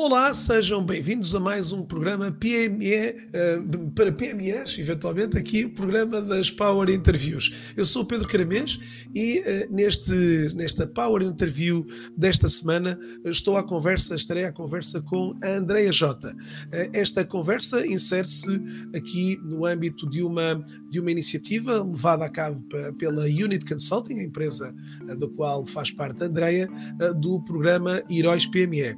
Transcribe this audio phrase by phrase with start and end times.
[0.00, 3.60] Olá, sejam bem-vindos a mais um programa PME uh, eh,
[3.96, 7.72] para PMEs, eventualmente aqui o programa das Power Interviews.
[7.76, 8.78] Eu sou o Pedro Caramês
[9.12, 11.84] e uh, neste, nesta Power Interview
[12.16, 16.30] desta semana estou à conversa, estarei à conversa com a Andrea Jota.
[16.30, 18.62] Uh, esta conversa insere-se
[18.94, 22.64] aqui no âmbito de uma, de uma iniciativa levada a cabo
[22.98, 24.72] pela Unit Consulting, a empresa
[25.18, 26.68] da qual faz parte a Andrea,
[27.16, 28.96] do programa Heróis PME.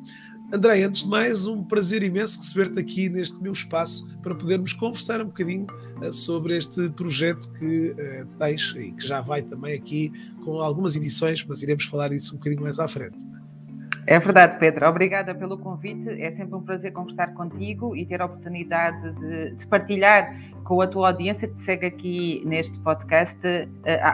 [0.53, 5.21] André, antes de mais, um prazer imenso receber-te aqui neste meu espaço para podermos conversar
[5.21, 5.65] um bocadinho
[6.03, 10.11] uh, sobre este projeto que uh, tens e que já vai também aqui
[10.45, 13.25] com algumas edições, mas iremos falar disso um bocadinho mais à frente.
[14.09, 14.89] É verdade, Pedro.
[14.89, 16.09] Obrigada pelo convite.
[16.21, 20.37] É sempre um prazer conversar contigo e ter a oportunidade de, de partilhar
[20.71, 23.67] com a tua audiência que segue aqui neste podcast uh,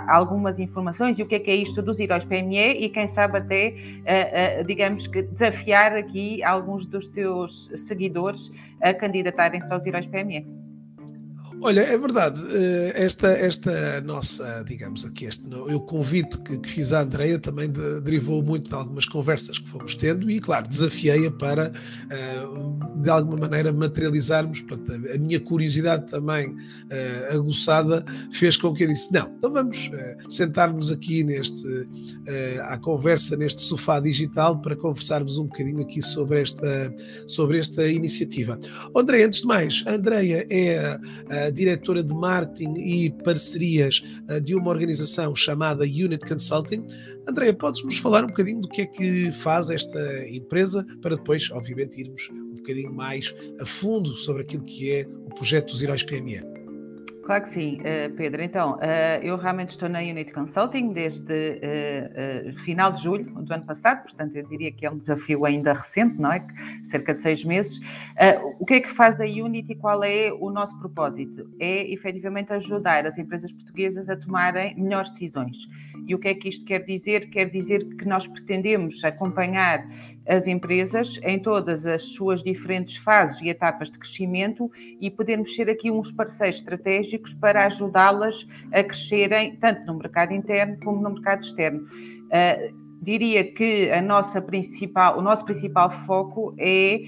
[0.09, 3.37] algumas informações e o que é que é isto dos heróis PME e quem sabe
[3.37, 10.07] até, uh, uh, digamos que desafiar aqui alguns dos teus seguidores a candidatarem-se aos heróis
[10.07, 10.66] PME.
[11.63, 16.93] Olha, é verdade, eh, esta, esta nossa, digamos aqui, este o convite que, que fiz
[16.93, 21.31] à Andreia também de, derivou muito de algumas conversas que fomos tendo e, claro, desafiei-a
[21.31, 21.73] para,
[22.11, 22.47] eh,
[22.97, 24.61] de alguma maneira, materializarmos.
[24.61, 29.91] Portanto, a minha curiosidade também uh, aguçada fez com que eu disse: não, então vamos
[30.29, 31.67] sentarmos aqui neste,
[32.63, 36.95] à conversa, neste sofá digital, para conversarmos um bocadinho aqui sobre esta,
[37.27, 38.59] sobre esta iniciativa.
[38.95, 40.99] André, antes de mais, a Andreia é
[41.51, 46.85] diretora de marketing e parcerias uh, de uma organização chamada Unit Consulting.
[47.29, 52.01] Andréia, podes-nos falar um bocadinho do que é que faz esta empresa para depois, obviamente,
[52.01, 56.56] irmos um bocadinho mais a fundo sobre aquilo que é o projeto dos Heróis PME?
[57.27, 58.41] Claro que sim, uh, Pedro.
[58.41, 63.67] Então, uh, eu realmente estou na Unity Consulting desde uh, final de julho do ano
[63.67, 66.47] passado, portanto, eu diria que é um desafio ainda recente, não é?
[66.85, 67.81] Cerca de seis meses.
[68.61, 71.51] o que é que faz a Unity e qual é o nosso propósito?
[71.59, 75.57] É efetivamente ajudar as empresas portuguesas a tomarem melhores decisões.
[76.07, 77.29] E o que é que isto quer dizer?
[77.31, 79.85] Quer dizer que nós pretendemos acompanhar
[80.27, 84.71] as empresas em todas as suas diferentes fases e etapas de crescimento
[85.01, 90.79] e podermos ser aqui uns parceiros estratégicos para ajudá-las a crescerem tanto no mercado interno
[90.83, 91.87] como no mercado externo.
[92.27, 97.01] Uh, diria que a nossa principal, o nosso principal foco é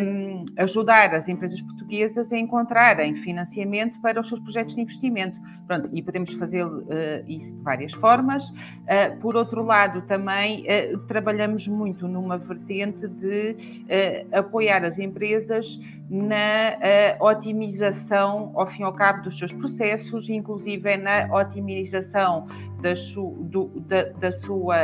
[0.00, 5.88] um, ajudar as empresas portuguesas a encontrarem financiamento para os seus projetos de investimento Pronto,
[5.92, 6.82] e podemos fazer uh,
[7.26, 8.48] isso de várias formas.
[8.48, 13.56] Uh, por outro lado, também uh, trabalhamos muito numa vertente de
[14.32, 16.76] apoiar as empresas na
[17.20, 22.46] otimização, ao fim e ao cabo, dos seus processos, inclusive na otimização
[22.82, 24.76] da, su, do, da, da sua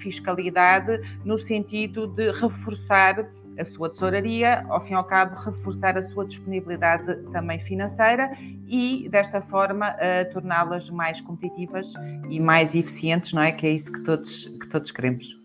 [0.00, 3.26] fiscalidade, no sentido de reforçar
[3.58, 8.30] a sua tesouraria, ao fim e ao cabo, reforçar a sua disponibilidade também financeira
[8.66, 9.94] e, desta forma,
[10.32, 11.92] torná-las mais competitivas
[12.28, 13.52] e mais eficientes, não é?
[13.52, 15.39] Que é isso que todos, que todos queremos.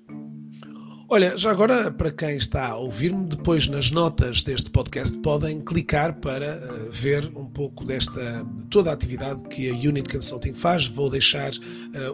[1.08, 6.20] Olha, já agora, para quem está a ouvir-me, depois nas notas deste podcast podem clicar
[6.20, 10.88] para uh, ver um pouco desta, de toda a atividade que a Unit Consulting faz.
[10.88, 11.60] Vou deixar uh,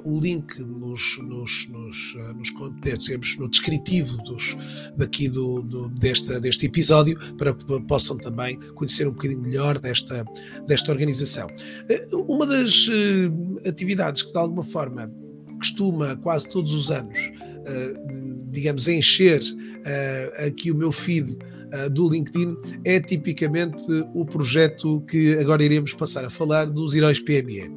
[0.04, 4.58] o link nos, nos, nos, uh, nos no descritivo dos,
[4.98, 10.26] daqui do, do, desta, deste episódio, para que possam também conhecer um bocadinho melhor desta,
[10.68, 11.48] desta organização.
[12.28, 12.90] uma das
[13.66, 15.10] atividades que, de alguma forma,
[15.60, 17.32] costuma quase todos os anos
[18.50, 22.56] digamos, encher uh, aqui o meu feed uh, do LinkedIn
[22.86, 23.84] é tipicamente
[24.14, 27.72] o projeto que agora iremos passar a falar dos heróis PME.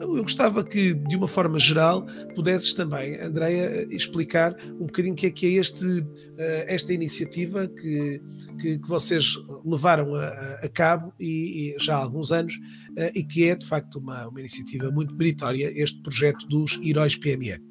[0.00, 5.26] eu gostava que, de uma forma geral, pudesses também, Andreia, explicar um bocadinho o que
[5.26, 5.84] é que é este,
[6.66, 8.22] esta iniciativa que,
[8.58, 10.26] que, que vocês levaram a,
[10.62, 12.58] a cabo e, e, já há alguns anos
[13.14, 17.69] e que é, de facto, uma, uma iniciativa muito meritória, este projeto dos Heróis PME.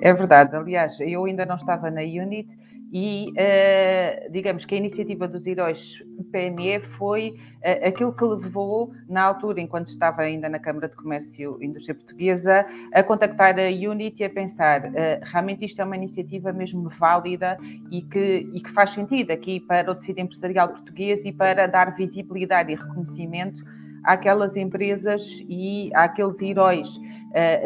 [0.00, 2.48] É verdade, aliás, eu ainda não estava na Unit
[2.90, 6.02] e uh, digamos que a iniciativa dos heróis
[6.32, 11.58] PME foi uh, aquilo que levou, na altura, enquanto estava ainda na Câmara de Comércio
[11.60, 12.64] e Indústria Portuguesa,
[12.94, 14.92] a contactar a Unity e a pensar uh,
[15.22, 17.58] realmente isto é uma iniciativa mesmo válida
[17.90, 21.94] e que, e que faz sentido aqui para o tecido empresarial português e para dar
[21.94, 23.62] visibilidade e reconhecimento
[24.02, 26.88] àquelas empresas e àqueles heróis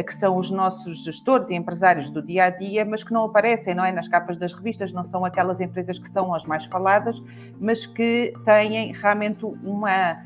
[0.06, 3.74] que são os nossos gestores e empresários do dia a dia, mas que não aparecem
[3.74, 7.22] não é, nas capas das revistas, não são aquelas empresas que são as mais faladas,
[7.60, 10.16] mas que têm realmente uma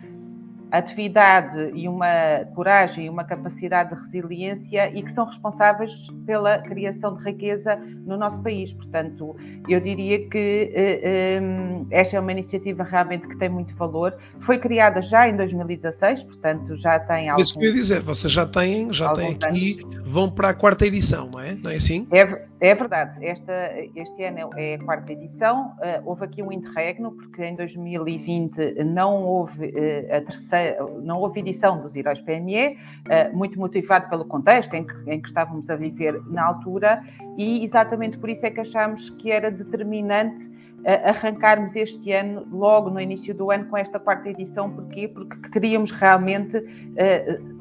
[0.71, 5.93] atividade e uma coragem e uma capacidade de resiliência e que são responsáveis
[6.25, 8.73] pela criação de riqueza no nosso país.
[8.73, 9.37] Portanto,
[9.69, 11.43] eu diria que eh, eh,
[11.91, 14.17] esta é uma iniciativa realmente que tem muito valor.
[14.41, 17.43] Foi criada já em 2016, portanto já tem algo.
[17.43, 20.13] Isso que eu ia dizer, vocês já têm, já têm aqui, anos.
[20.13, 21.55] vão para a quarta edição, não é?
[21.55, 22.07] Não é assim?
[22.11, 23.25] É, é verdade.
[23.25, 23.53] Esta,
[23.95, 25.77] este ano é a quarta edição.
[25.79, 31.41] Uh, houve aqui um interregno, porque em 2020 não houve uh, a terceira, não houve
[31.41, 32.77] edição dos Heróis PME, uh,
[33.11, 37.03] eh, muito motivado pelo contexto em que, em que, estávamos a viver na altura,
[37.37, 43.01] e exatamente por isso é que achámos que era determinante arrancarmos este ano, logo no
[43.01, 44.71] início do ano, com esta quarta edição.
[44.71, 45.09] Porquê?
[45.09, 46.63] Porque queríamos realmente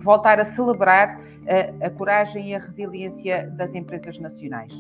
[0.04, 4.74] voltar a celebrar a, a, coragem e a resiliência das empresas nacionais.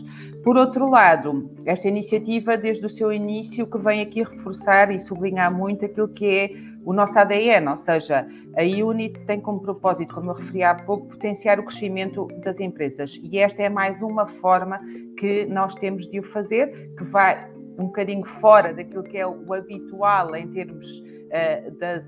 [0.44, 5.54] Por outro lado, esta iniciativa, desde o seu início, que vem aqui reforçar e sublinhar
[5.54, 10.30] muito aquilo que é o nosso ADN, ou seja, a UNIT tem como propósito, como
[10.30, 13.20] eu referi há pouco, potenciar o crescimento das empresas.
[13.24, 14.80] E esta é mais uma forma
[15.18, 19.54] que nós temos de o fazer, que vai um bocadinho fora daquilo que é o
[19.54, 22.04] habitual em termos uh, das,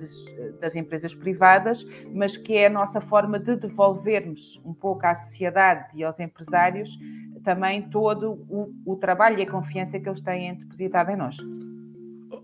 [0.60, 5.90] das empresas privadas, mas que é a nossa forma de devolvermos um pouco à sociedade
[5.96, 6.98] e aos empresários
[7.44, 11.38] também todo o, o trabalho e a confiança que eles têm depositado em nós.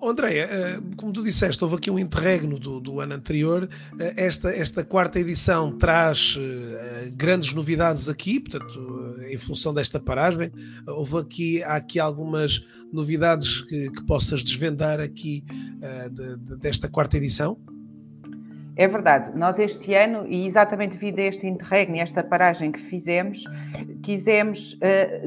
[0.09, 3.69] Andréia, eh, como tu disseste, houve aqui um interregno do, do ano anterior.
[3.99, 8.79] Eh, esta, esta quarta edição traz uh, grandes novidades aqui, portanto,
[9.29, 10.51] em função desta paragem.
[10.87, 15.43] Houve aqui, há aqui algumas novidades que, que possas desvendar aqui
[16.11, 17.57] de, de, desta quarta edição?
[18.75, 19.37] É verdade.
[19.37, 23.43] Nós este ano, e exatamente devido a este interregno e esta paragem que fizemos,
[24.03, 24.77] quisemos,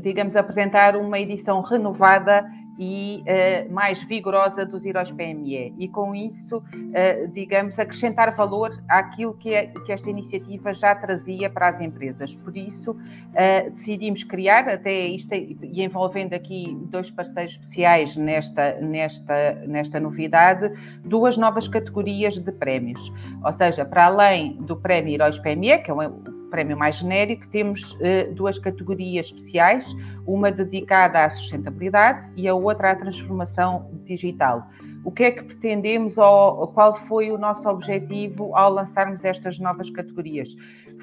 [0.02, 2.44] digamos, apresentar uma edição renovada
[2.78, 9.34] e uh, mais vigorosa dos heróis PME e com isso, uh, digamos, acrescentar valor àquilo
[9.34, 12.34] que, é, que, esta iniciativa já trazia para as empresas.
[12.37, 19.55] Por isso, uh, decidimos criar, até isto, e envolvendo aqui dois parceiros especiais nesta, nesta,
[19.67, 20.72] nesta novidade,
[21.05, 23.12] duas novas categorias de prémios.
[23.44, 27.93] Ou seja, para além do prémio Heróis PME, que é um prémio mais genérico, temos
[27.93, 29.87] uh, duas categorias especiais,
[30.26, 34.67] uma dedicada à sustentabilidade e a outra à transformação digital.
[35.05, 39.91] O que é que pretendemos ou qual foi o nosso objetivo ao lançarmos estas novas
[39.91, 40.56] categorias?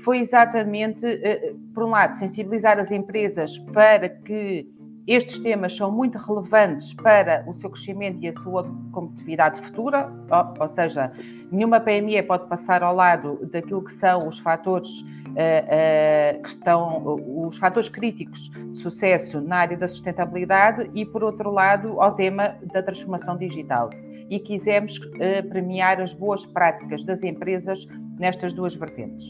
[0.04, 4.68] Foi exatamente, uh, por um lado, sensibilizar as empresas para que
[5.06, 10.64] estes temas são muito relevantes para o seu crescimento e a sua competitividade futura, ou,
[10.64, 11.12] ou seja,
[11.52, 14.90] nenhuma PME pode passar ao lado daquilo que são os fatores
[15.34, 21.52] uh, que estão os fatores críticos de sucesso na área da sustentabilidade e, por outro
[21.52, 23.90] lado, ao tema da transformação digital.
[24.30, 27.86] E quisemos uh, premiar as boas práticas das empresas
[28.18, 29.28] nestas duas vertentes.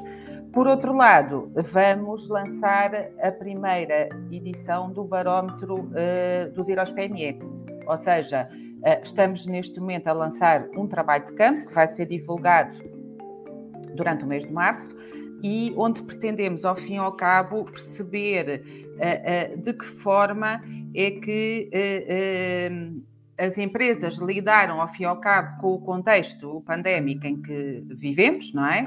[0.52, 5.90] Por outro lado, vamos lançar a primeira edição do barómetro
[6.54, 7.40] dos Heróis PME,
[7.88, 8.48] ou seja,
[9.02, 12.78] estamos neste momento a lançar um trabalho de campo que vai ser divulgado
[13.96, 14.96] durante o mês de março
[15.44, 18.64] e onde pretendemos, ao fim e ao cabo, perceber
[18.96, 20.64] uh, de que forma
[20.96, 21.70] é que
[23.38, 28.54] as empresas lidaram, ao fim e ao cabo, com o contexto pandémico em que vivemos,
[28.54, 28.84] não é?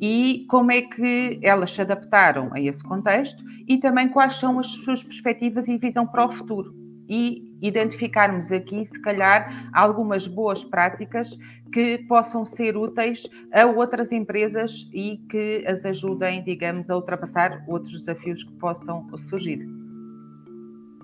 [0.00, 4.68] E como é que elas se adaptaram a esse contexto e também quais são as
[4.68, 6.74] suas perspectivas e visão para o futuro.
[7.08, 11.38] E identificarmos aqui, se calhar, algumas boas práticas
[11.72, 18.00] que possam ser úteis a outras empresas e que as ajudem, digamos, a ultrapassar outros
[18.00, 19.80] desafios que possam surgir.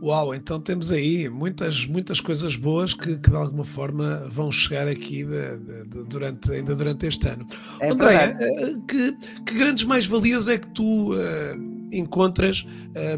[0.02, 4.86] Uau, então temos aí muitas, muitas coisas boas que, que de alguma forma vão chegar
[4.86, 7.46] aqui de, de, durante, ainda durante este ano.
[7.80, 9.12] É Andréia, eh, que,
[9.46, 12.66] que, grandes mais-valias é que tu uh, encontras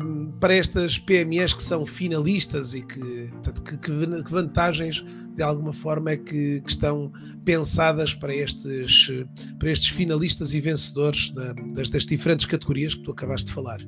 [0.02, 3.30] um, para estas PMEs que são finalistas e que,
[3.64, 7.12] que, que vantagens de alguma forma é que, que, estão
[7.44, 9.10] pensadas para estes,
[9.58, 13.78] para estes finalistas e vencedores das, das diferentes categorias que tu acabaste de falar?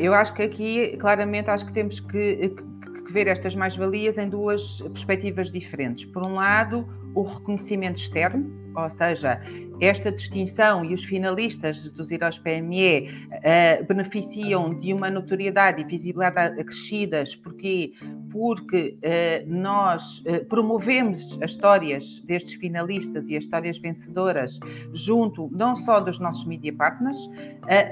[0.00, 2.62] eu acho que aqui, claramente, acho que temos que, que
[3.16, 6.04] ver estas mais-valias em duas perspectivas diferentes.
[6.04, 8.44] Por um lado, o reconhecimento externo,
[8.74, 9.40] ou seja,
[9.80, 16.60] esta distinção e os finalistas dos Heróis PME uh, beneficiam de uma notoriedade e visibilidade
[16.60, 17.94] acrescidas, porque
[18.30, 24.60] porque uh, nós uh, promovemos as histórias destes finalistas e as histórias vencedoras
[24.92, 27.18] junto não só dos nossos media partners,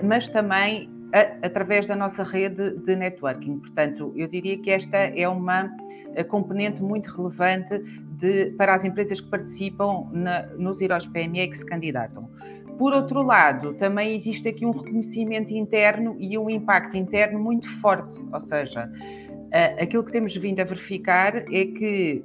[0.03, 3.61] mas também a, através da nossa rede de networking.
[3.61, 5.71] Portanto, eu diria que esta é uma
[6.29, 7.79] componente muito relevante
[8.19, 12.29] de, para as empresas que participam na, nos Heróis PME que se candidatam.
[12.79, 18.17] Por outro lado, também existe aqui um reconhecimento interno e um impacto interno muito forte,
[18.33, 18.91] ou seja,
[19.81, 22.25] aquilo que temos vindo a verificar é que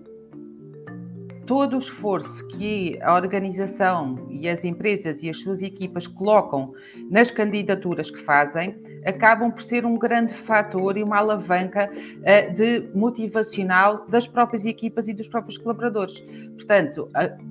[1.50, 6.76] todo o esforço que a organização e as empresas e as suas equipas colocam
[7.10, 12.88] nas candidaturas que fazem acabam por ser um grande fator e uma alavanca uh, de
[12.94, 16.24] motivacional das próprias equipas e dos próprios colaboradores.
[16.56, 17.10] Portanto,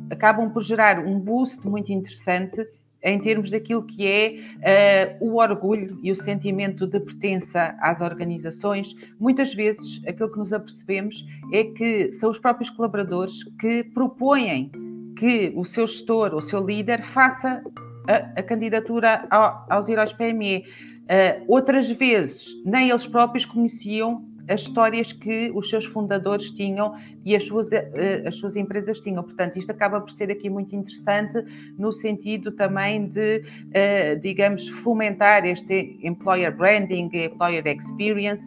[0.09, 2.64] acabam por gerar um boost muito interessante
[3.02, 8.97] em termos daquilo que é uh, o orgulho e o sentimento de pertença às organizações.
[9.21, 14.71] Muitas vezes, aquilo que nos apercebemos é que são os próprios colaboradores que propõem
[15.17, 17.62] que o seu gestor, o seu líder, faça
[18.09, 20.64] a, a candidatura ao, aos heróis PME.
[21.09, 27.37] Uh, outras vezes, nem eles próprios conheciam as histórias que os seus fundadores tinham e
[27.37, 29.23] as suas, eh, as suas empresas tinham.
[29.23, 31.45] Portanto, isto acaba por ser aqui muito interessante
[31.78, 38.45] no sentido também de, eh, digamos, fomentar este employer branding, employer experience,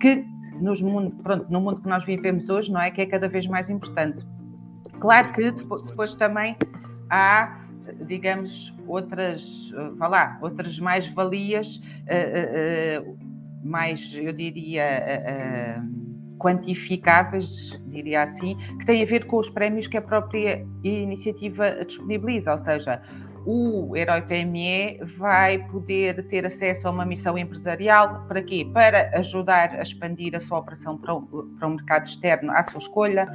[0.00, 0.24] que
[0.60, 2.90] nos mundo, pronto, no mundo que nós vivemos hoje, não é?
[2.90, 4.24] Que é cada vez mais importante.
[5.00, 6.56] Claro que depois também
[7.08, 7.60] há
[8.06, 13.29] digamos, outras, eh, vá lá, outras mais-valias uh, uh,
[13.62, 14.84] mais, eu diria,
[15.78, 21.84] uh, quantificáveis, diria assim, que têm a ver com os prémios que a própria iniciativa
[21.84, 23.02] disponibiliza, ou seja,
[23.46, 28.68] o Herói PME vai poder ter acesso a uma missão empresarial, para quê?
[28.72, 31.22] Para ajudar a expandir a sua operação para o,
[31.58, 33.26] para o mercado externo à sua escolha,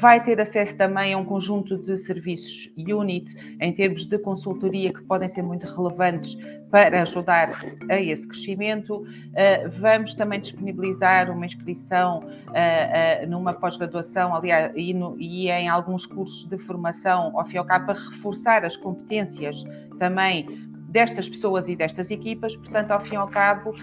[0.00, 5.02] vai ter acesso também a um conjunto de serviços UNIT em termos de consultoria que
[5.02, 6.36] podem ser muito relevantes
[6.70, 7.52] para ajudar
[7.90, 8.96] a esse crescimento.
[8.96, 16.44] Uh, vamos também disponibilizar uma inscrição uh, uh, numa pós-graduação, aliás, e, em alguns cursos
[16.48, 17.44] de formação ao
[17.84, 19.64] para reforçar as competências
[19.98, 23.74] também destas pessoas e destas equipas, portanto, ao fim e ao cabo,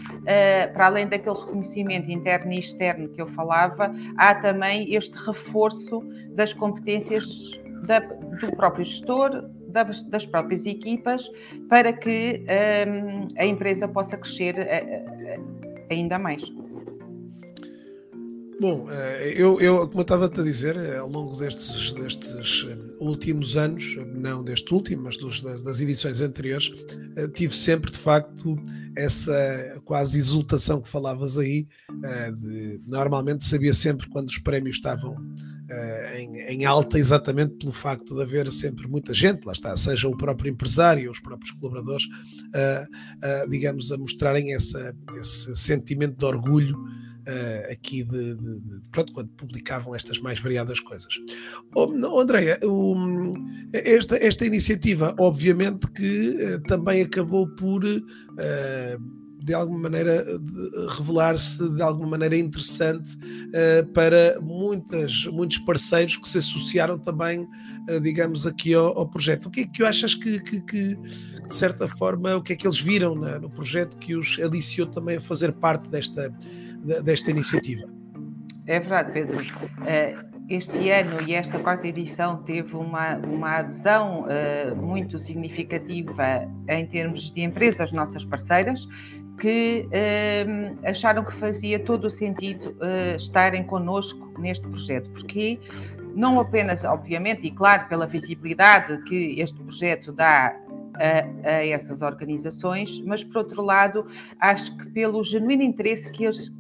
[0.74, 6.04] para além daquele reconhecimento interno e externo que eu falava, há também este reforço
[6.36, 7.26] das competências
[8.42, 9.50] do próprio gestor,
[10.08, 11.30] das, próprias equipas
[11.70, 12.44] para que
[12.88, 16.42] um, a empresa possa crescer uh, ainda mais.
[18.60, 18.90] Bom,
[19.36, 22.66] eu, eu como estava-te a dizer, ao longo destes, destes
[23.00, 26.72] últimos anos, não deste último, mas dos, das edições anteriores,
[27.36, 28.58] tive sempre, de facto,
[28.96, 31.68] essa quase exultação que falavas aí.
[32.42, 35.16] De, normalmente sabia sempre quando os prémios estavam
[36.16, 40.16] em, em, alta exatamente pelo facto de haver sempre muita gente, lá está, seja o
[40.16, 46.78] próprio empresário os próprios colaboradores, uh, uh, digamos, a mostrarem essa, esse sentimento de orgulho
[47.28, 51.14] Uh, aqui de, de, de, pronto, quando publicavam estas mais variadas coisas.
[51.76, 52.58] Oh, Andréia,
[53.74, 60.26] esta, esta iniciativa, obviamente que uh, também acabou por uh, de alguma maneira
[60.90, 67.48] revelar-se de alguma maneira interessante uh, para muitas, muitos parceiros que se associaram também,
[67.90, 69.46] uh, digamos, aqui ao, ao, projeto.
[69.46, 72.68] O que é que achas que, que, que, de certa forma, o que é que
[72.68, 76.30] eles viram no projeto que os aliciou também a fazer parte desta,
[77.04, 77.84] desta iniciativa?
[78.66, 79.38] É verdade, Pedro.
[79.38, 86.86] Uh, este ano e esta quarta edição teve uma, uma adesão uh, muito significativa em
[86.86, 88.88] termos de empresas nossas parceiras
[89.40, 95.60] que uh, acharam que fazia todo o sentido uh, estarem connosco neste projeto, porque
[96.16, 100.56] não apenas, obviamente, e claro, pela visibilidade que este projeto dá
[100.96, 104.08] a, a, essas organizações, mas por outro lado,
[104.40, 106.52] acho que pelo genuíno interesse que eles,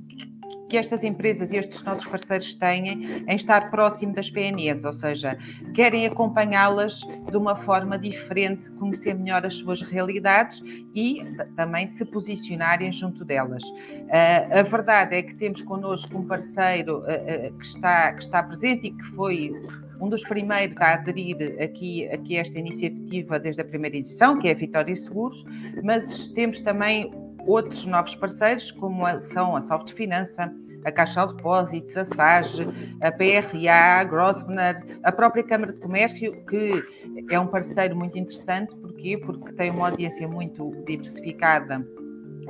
[0.69, 5.37] que estas empresas e estes nossos parceiros têm em estar próximo das PMEs, ou seja,
[5.73, 10.61] querem acompanhá-las de uma forma diferente, conhecer melhor as suas realidades
[10.93, 11.23] e
[11.55, 13.63] também se posicionarem junto delas.
[13.63, 18.43] Uh, a verdade é que temos connosco um parceiro uh, uh, que, está, que está
[18.43, 19.51] presente e que foi
[19.99, 24.47] um dos primeiros a aderir aqui, aqui a esta iniciativa desde a primeira edição, que
[24.47, 25.43] é a Vitória Seguros,
[25.83, 27.11] mas temos também
[27.47, 30.53] outros novos parceiros, como são a Soft Finança,
[30.85, 32.67] a Caixa de Depósitos, a SAGE,
[33.01, 36.83] a PRA, a Grosvenor, a própria Câmara de Comércio, que
[37.29, 39.17] é um parceiro muito interessante, porquê?
[39.17, 41.85] Porque tem uma audiência muito diversificada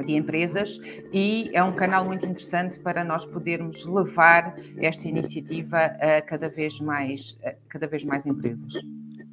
[0.06, 0.80] de empresas
[1.12, 6.80] e é um canal muito interessante para nós podermos levar esta iniciativa a cada vez
[6.80, 7.36] mais,
[7.70, 8.74] cada vez mais empresas.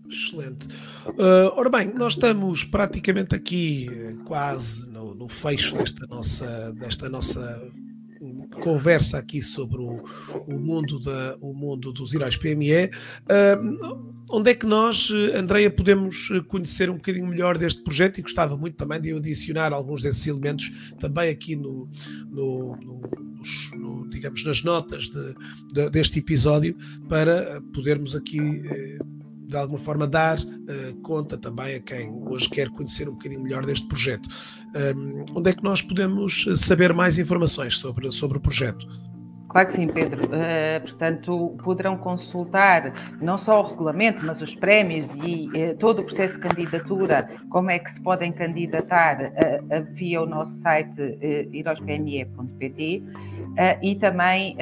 [0.08, 0.68] Excelente.
[1.06, 3.88] Uh, ora bem, nós estamos praticamente aqui
[4.24, 7.72] quase no, no fecho desta nossa, desta nossa
[8.60, 10.02] conversa aqui sobre o,
[10.46, 12.86] o, mundo, da, o mundo dos heróis PME.
[13.24, 18.56] Uh, onde é que nós, Andreia, podemos conhecer um bocadinho melhor deste projeto e gostava
[18.56, 21.88] muito também de adicionar alguns desses elementos também aqui no,
[22.30, 23.02] no, no,
[23.76, 25.34] no digamos, nas notas de,
[25.72, 26.76] de, deste episódio
[27.08, 28.98] para podermos aqui eh,
[29.46, 33.64] de alguma forma dar uh, conta também a quem hoje quer conhecer um bocadinho melhor
[33.64, 34.28] deste projeto.
[34.96, 38.86] Um, onde é que nós podemos saber mais informações sobre, sobre o projeto?
[39.54, 40.20] Claro que sim, Pedro.
[40.24, 42.92] Uh, portanto, poderão consultar
[43.22, 47.70] não só o regulamento, mas os prémios e uh, todo o processo de candidatura, como
[47.70, 51.48] é que se podem candidatar uh, via o nosso site uh,
[53.80, 54.56] e também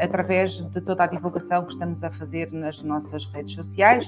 [0.00, 4.06] através de toda a divulgação que estamos a fazer nas nossas redes sociais,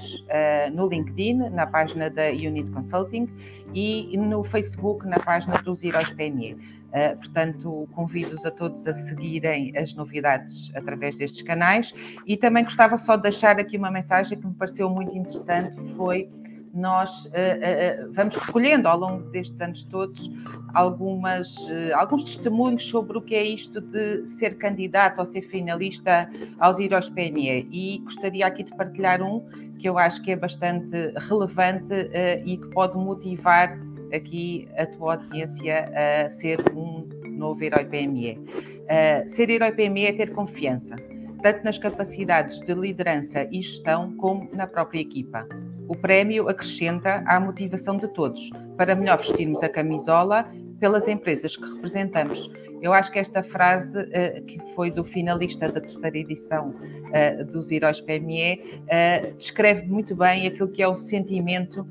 [0.73, 3.29] no LinkedIn, na página da Unit Consulting
[3.73, 6.80] e no Facebook, na página dos Heróis PME.
[6.91, 11.93] Uh, portanto, convido-os a todos a seguirem as novidades através destes canais.
[12.27, 16.29] E também gostava só de deixar aqui uma mensagem que me pareceu muito interessante, foi
[16.73, 20.31] nós uh, uh, vamos recolhendo ao longo destes anos todos
[20.73, 21.53] algumas,
[21.95, 26.29] alguns testemunhos sobre o que é isto de ser candidato ou ser finalista
[26.59, 27.99] aos Heróis PME e.
[28.05, 29.41] Gostaria aqui de partilhar um
[29.79, 32.09] que eu acho que é bastante relevante
[32.45, 33.77] e que pode motivar
[34.13, 38.37] aqui a tua audiência a ser um novo herói PME.
[38.37, 40.95] Uh, ser herói PME é ter confiança,
[41.41, 45.47] tanto nas capacidades de liderança e gestão como na própria equipa.
[45.87, 50.45] O prémio acrescenta à motivação de todos para melhor vestirmos a camisola
[50.79, 52.49] pelas empresas que representamos
[52.81, 57.71] eu acho que esta frase, uh, que foi do finalista da terceira edição uh, dos
[57.71, 61.87] Heróis PME, uh, descreve muito bem aquilo que é o sentimento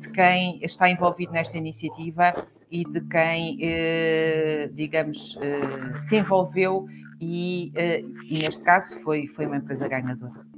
[0.00, 2.34] de quem está envolvido nesta iniciativa
[2.70, 3.58] e de quem,
[4.74, 5.38] digamos,
[6.08, 6.86] se envolveu
[7.20, 7.72] e,
[8.28, 10.51] e, neste caso, foi, foi uma empresa ganhadora.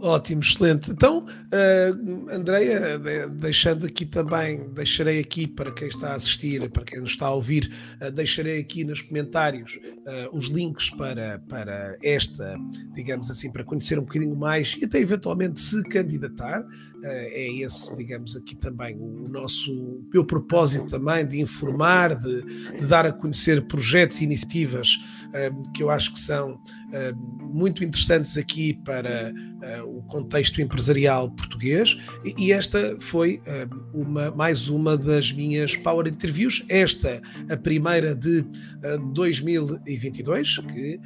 [0.00, 0.90] Ótimo, excelente.
[0.90, 2.98] Então, uh, Andreia,
[3.28, 7.30] deixando aqui também, deixarei aqui para quem está a assistir, para quem nos está a
[7.32, 12.56] ouvir, uh, deixarei aqui nos comentários uh, os links para, para esta,
[12.94, 16.64] digamos assim, para conhecer um bocadinho mais e até eventualmente se candidatar.
[17.02, 22.42] é esse, digamos, aqui também o, nosso, o meu propósito também de informar, de,
[22.78, 24.98] de dar a conhecer projetos e iniciativas
[25.74, 26.58] que eu acho que são
[27.52, 29.32] muito interessantes aqui para
[29.86, 31.96] o contexto empresarial português
[32.38, 33.40] e esta foi
[33.92, 37.20] uma, mais uma das minhas Power Interviews, esta
[37.50, 38.44] a primeira de
[39.12, 41.00] 2022 que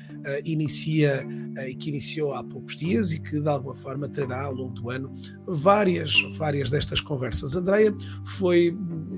[0.45, 1.27] inicia
[1.67, 4.91] e que iniciou há poucos dias e que de alguma forma terá ao longo do
[4.91, 5.13] ano
[5.47, 7.57] várias, várias destas conversas.
[7.57, 8.75] Andreia, foi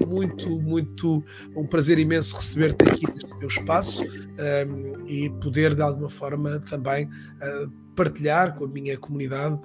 [0.06, 1.24] muito, muito
[1.56, 4.02] um prazer imenso receber-te aqui neste meu espaço
[5.06, 9.60] e poder de alguma forma também uh, partilhar com a minha comunidade uh,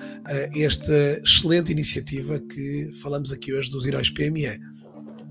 [0.55, 4.59] esta excelente iniciativa que falamos aqui hoje dos Heróis PME.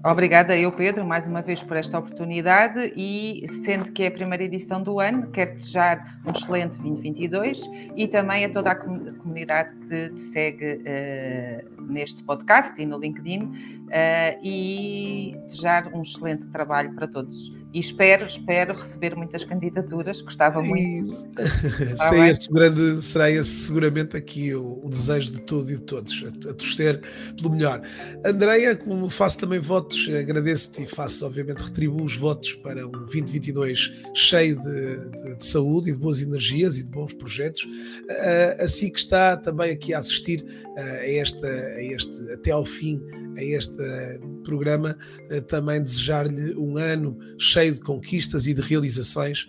[0.04, 4.44] Obrigada eu, Pedro, mais uma vez por esta oportunidade e, sendo que é a primeira
[4.44, 7.60] edição do ano, quero desejar um excelente 2022
[7.96, 13.40] e também a toda a comunidade que te segue uh, neste podcast e no LinkedIn
[13.40, 20.62] uh, e desejar um excelente trabalho para todos e espero, espero receber muitas candidaturas, gostava
[20.62, 21.12] muito.
[22.08, 26.24] Sei esse grande, será esse seguramente aqui o, o, desejo de tudo e de todos,
[26.24, 27.02] a, a torcer
[27.36, 27.82] pelo melhor.
[28.24, 33.92] Andreia, como faço também votos, agradeço-te e faço, obviamente, retribuo os votos para um 2022
[34.14, 37.62] cheio de, de, de saúde e de boas energias e de bons projetos.
[37.64, 43.00] Uh, assim que está também aqui a assistir a, esta, a este, até ao fim,
[43.36, 43.76] a este
[44.44, 44.96] programa,
[45.30, 49.48] uh, também desejar-lhe um ano cheio de conquistas e de realizações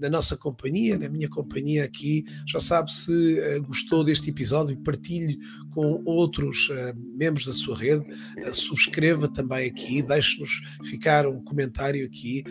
[0.00, 2.24] na nossa companhia, na minha companhia aqui.
[2.46, 5.38] Já sabe se uh, gostou deste episódio, partilhe
[5.70, 6.70] com outros
[7.14, 8.04] membros da sua rede,
[8.52, 12.42] subscreva também aqui, deixe-nos ficar um comentário aqui.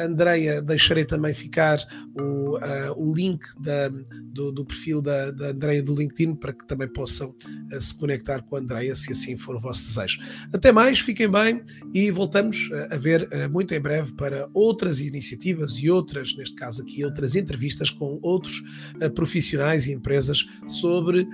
[0.00, 1.78] Andreia, deixarei também ficar
[2.16, 2.58] o,
[2.96, 3.88] o link da,
[4.32, 7.34] do, do, perfil da, da Andreia do LinkedIn para que também possam
[7.78, 10.18] se conectar com a Andreia, se assim for o vosso desejo.
[10.50, 15.87] Até mais, fiquem bem e voltamos a ver muito em breve para outras iniciativas e
[15.90, 18.62] outras, neste caso aqui, outras entrevistas com outros
[19.02, 21.28] uh, profissionais e empresas sobre uh,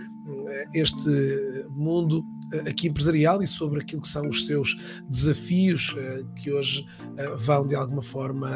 [0.74, 1.08] este
[1.70, 4.76] mundo uh, aqui empresarial e sobre aquilo que são os seus
[5.08, 5.94] desafios
[6.36, 6.86] que hoje
[7.38, 8.48] vão de alguma forma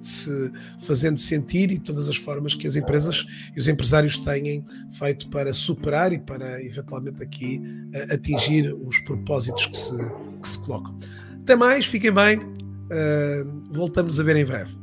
[0.00, 5.28] se fazendo sentir e todas as formas que as empresas e os empresários têm feito
[5.28, 7.62] para superar e para eventualmente aqui
[8.10, 9.96] atingir os propósitos que se,
[10.40, 10.98] que se colocam.
[11.42, 12.61] Até mais, fiquem bem
[13.70, 14.81] voltamos a ver em breve.